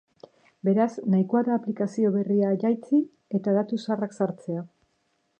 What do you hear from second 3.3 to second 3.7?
eta